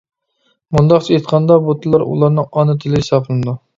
[0.77, 3.55] مۇنداقچە ئېيتقاندا بۇ تىللار ئۇلارنىڭ ئانا تىلى ھېسابلىنىدۇ.